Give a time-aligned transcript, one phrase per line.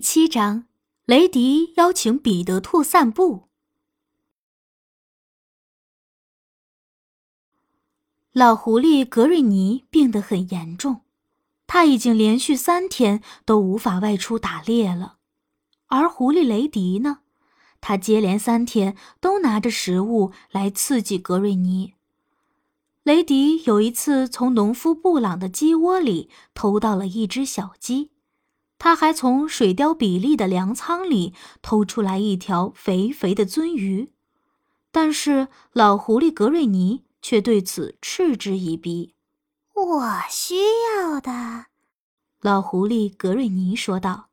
[0.00, 0.64] 七章，
[1.04, 3.48] 雷迪邀请彼得兔散步。
[8.32, 11.02] 老狐狸格瑞尼病得很严重，
[11.66, 15.18] 他已经连续三天都无法外出打猎了。
[15.88, 17.18] 而狐狸雷迪呢，
[17.82, 21.94] 他接连三天都拿着食物来刺激格瑞尼。
[23.02, 28.12] 雷迪有一次从农夫布朗的鸡窝里偷到了一只小鸡。
[28.82, 34.10] 他还从水貂比利的粮仓里偷出来一条肥肥的鳟鱼，
[34.90, 39.12] 但是老狐狸格瑞尼却对此嗤之以鼻。
[39.74, 40.54] 我需
[40.96, 41.66] 要的，
[42.40, 44.30] 老狐狸格瑞尼说道，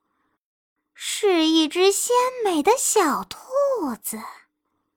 [0.93, 3.37] 是一只鲜美的小兔
[4.01, 4.17] 子。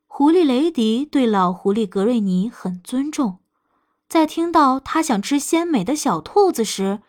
[0.07, 3.41] 狐狸雷迪对老狐狸格瑞尼很尊重，
[4.09, 7.01] 在听到他想吃鲜美的小兔子时。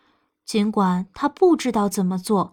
[0.52, 2.52] 尽管他不知道怎么做，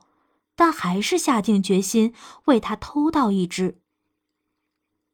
[0.56, 2.14] 但还是下定决心
[2.46, 3.82] 为他偷到一只。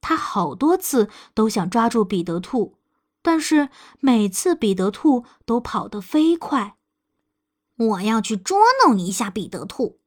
[0.02, 2.78] 他好多次都想抓住彼得兔，
[3.24, 3.70] 但是
[4.02, 6.78] 每次彼得兔都跑得飞快。
[7.76, 9.98] 我要去捉弄一下彼得兔。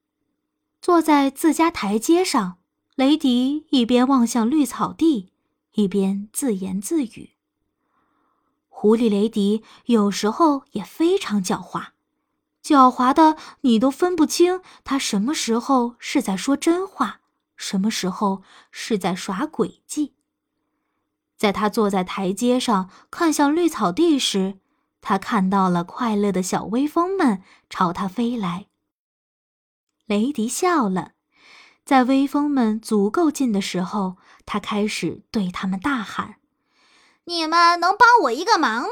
[0.81, 2.59] 坐在自家台阶上，
[2.95, 5.33] 雷迪一边望向绿草地，
[5.73, 7.31] 一边自言自语。
[8.69, 11.89] 狐狸雷迪有时候也非常狡猾。
[12.63, 17.21] 狡猾的，你都分不清他什么时候是在说真话，
[17.57, 20.15] 什么时候是在耍诡计。
[21.37, 24.59] 在他坐在台阶上看向绿草地时，
[25.01, 28.67] 他看到了快乐的小微风们朝他飞来。
[30.05, 31.13] 雷迪笑了，
[31.85, 36.37] 在微风们足够近的时候，他开始对他们大喊
[37.25, 38.89] ：“你们能帮我一个忙吗？”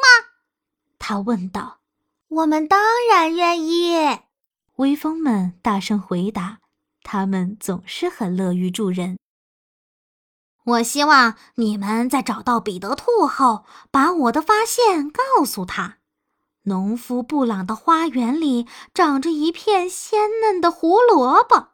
[0.99, 1.81] 他问道。
[2.37, 2.79] 我们当
[3.11, 3.97] 然愿意，
[4.77, 6.59] 微风们大声回答。
[7.03, 9.17] 他们总是很乐于助人。
[10.65, 15.97] 我希望你们在找到彼得兔后，把我的发现告诉他。
[16.65, 21.69] 农夫布朗的花园里长着一片鲜嫩的胡萝卜。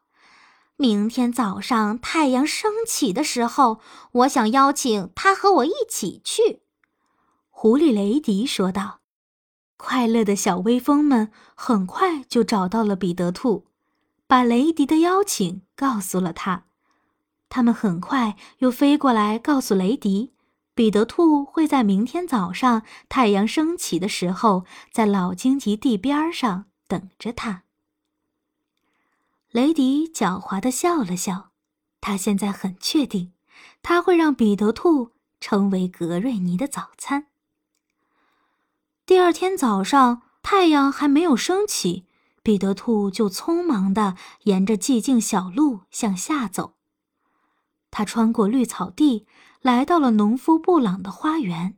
[0.76, 3.80] 明天早上太阳升起的时候，
[4.12, 6.62] 我想邀请他和我一起去。
[7.50, 9.01] 狐狸雷迪说道。
[9.84, 13.66] 快乐的小微风们很快就找到了彼得兔，
[14.28, 16.66] 把雷迪的邀请告诉了他。
[17.48, 20.32] 他们很快又飞过来告诉雷迪，
[20.72, 27.64] 彼得兔会在明天早上太阳升起的时候，在老荆棘地边上等着他。
[29.50, 31.50] 雷迪狡猾地笑了笑，
[32.00, 33.32] 他现在很确定，
[33.82, 35.10] 他会让彼得兔
[35.40, 37.26] 成为格瑞尼的早餐。
[39.12, 42.06] 第二天早上，太阳还没有升起，
[42.42, 46.76] 彼得兔就匆忙地沿着寂静小路向下走。
[47.90, 49.26] 他穿过绿草地，
[49.60, 51.76] 来到了农夫布朗的花园。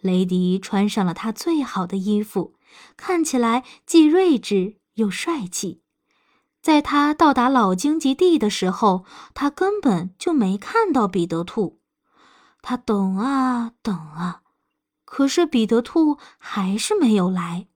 [0.00, 2.56] 雷迪穿上了他最好的衣服，
[2.96, 5.82] 看起来既睿智又帅气。
[6.60, 11.78] 在他到达老荆棘地的时候，他根本就没看到彼得兔。
[12.60, 14.39] 他等啊等啊。
[15.10, 17.66] 可是彼得兔还是没有来，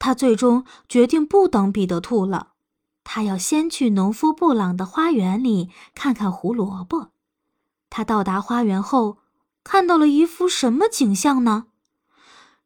[0.00, 2.54] 他最终决定不等彼得兔了，
[3.04, 7.12] 他要先去农夫布朗的花园里看看胡萝卜。
[7.88, 9.18] 他到达花园后，
[9.62, 11.66] 看到了一幅什么景象呢？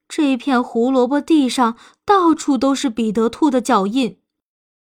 [0.09, 4.19] 这片胡萝卜地上到处都是彼得兔的脚印。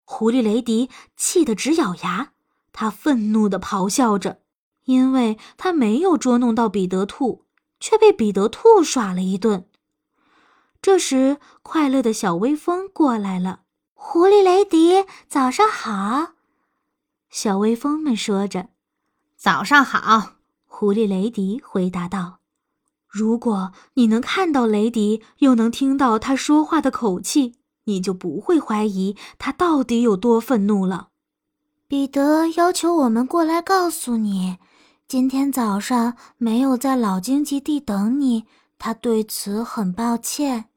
[0.04, 2.32] 狐狸雷迪气得直咬牙，
[2.70, 4.42] 他愤怒地咆哮着，
[4.84, 7.46] 因为他没有捉弄到彼得兔。
[7.82, 9.66] 却被彼得兔耍了一顿。
[10.80, 13.62] 这时，快乐的小微风过来了。
[13.92, 16.34] 狐狸雷迪，早上好！
[17.28, 18.68] 小微风们说着
[19.36, 20.34] ：“早上好。”
[20.64, 22.38] 狐狸雷迪回答道
[23.10, 31.08] ：“如果你能看到雷迪，又能听到他说话的口气，你就不会怀疑他到底有多愤怒了。”
[31.88, 34.58] 彼得要求我们过来告诉你。
[35.12, 38.46] 今天早上没有在老荆棘地等你，
[38.78, 40.70] 他对此很抱歉，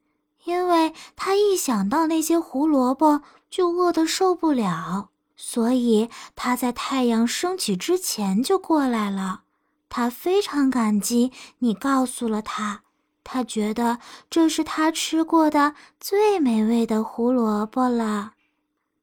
[0.44, 9.44] 因为他一想到那些胡萝卜就饿得受不了，所以他在太阳升起之前就过来了。
[9.88, 12.82] 他非常感激你告诉了他，
[13.24, 14.00] 他觉得
[14.30, 18.34] 这是他吃过的最美味的胡萝卜了。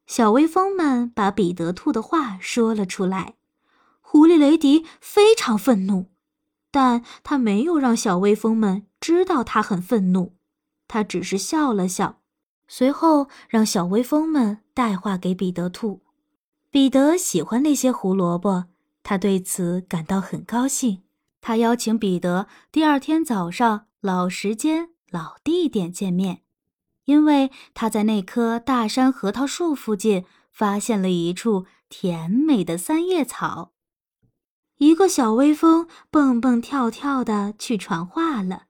[0.06, 3.32] 小微风们把彼得兔的话说了出来。
[4.12, 6.10] 狐狸雷迪非常愤怒，
[6.70, 10.34] 但他没有让小微风们知道他很愤怒。
[10.86, 12.20] 他只是笑了笑，
[12.68, 16.02] 随后让小微风们带话给彼得兔
[16.70, 18.66] ：“彼得喜欢那些胡萝卜，
[19.02, 21.04] 他对此感到很高兴。
[21.40, 26.42] 他邀请彼得第二天早上老时间、老地点见面，
[27.06, 33.72] 因为他在那棵大山核桃树附近发现了一处甜美的三叶草。
[34.82, 38.64] 一个小微风蹦蹦跳跳的去传话了，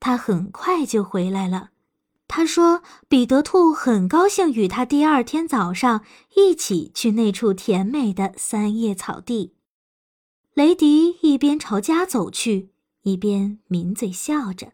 [0.00, 1.70] 他很快就回来了。
[2.26, 6.02] 他说：“彼得兔很高兴与他第二天早上
[6.34, 9.54] 一起去那处甜美的三叶草地。”
[10.54, 12.70] 雷迪一边朝家走去，
[13.02, 14.72] 一边抿嘴笑着。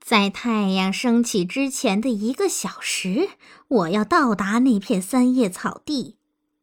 [0.00, 3.30] 在太阳升起之前的一个小时，
[3.66, 6.16] 我要到达那片三叶草地，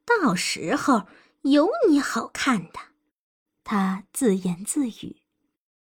[0.06, 1.03] 到时候
[1.51, 2.80] 有你好看的。
[3.63, 5.25] 他自言自语。